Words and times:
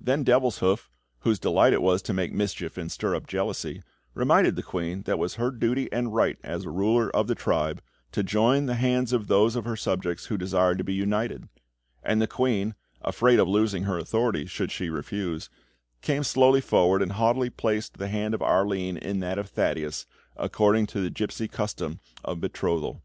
Then 0.00 0.24
Devilshoof, 0.24 0.88
whose 1.20 1.38
delight 1.38 1.72
it 1.72 1.80
was 1.80 2.02
to 2.02 2.12
make 2.12 2.32
mischief 2.32 2.76
and 2.76 2.90
stir 2.90 3.14
up 3.14 3.28
jealousy, 3.28 3.84
reminded 4.14 4.56
the 4.56 4.64
queen 4.64 5.02
that 5.02 5.12
it 5.12 5.18
was 5.18 5.34
her 5.36 5.52
duty 5.52 5.88
and 5.92 6.12
right 6.12 6.36
as 6.42 6.64
a 6.64 6.70
ruler 6.70 7.08
of 7.14 7.28
the 7.28 7.36
tribe 7.36 7.80
to 8.10 8.24
join 8.24 8.66
the 8.66 8.74
hands 8.74 9.12
of 9.12 9.28
those 9.28 9.54
of 9.54 9.64
her 9.66 9.76
subjects 9.76 10.26
who 10.26 10.36
desired 10.36 10.78
to 10.78 10.82
be 10.82 10.94
united; 10.94 11.48
and 12.02 12.20
the 12.20 12.26
queen, 12.26 12.74
afraid 13.02 13.38
of 13.38 13.46
losing 13.46 13.84
her 13.84 13.96
authority 13.96 14.44
should 14.44 14.72
she 14.72 14.90
refuse, 14.90 15.48
came 16.02 16.24
slowly 16.24 16.60
forward, 16.60 17.00
and 17.00 17.12
haughtily 17.12 17.48
placed 17.48 17.96
the 17.98 18.08
hand 18.08 18.34
of 18.34 18.42
Arline 18.42 18.96
in 18.96 19.20
that 19.20 19.38
of 19.38 19.50
Thaddeus, 19.50 20.04
according 20.36 20.88
to 20.88 21.00
the 21.00 21.10
gipsy 21.10 21.46
custom 21.46 22.00
of 22.24 22.40
betrothal. 22.40 23.04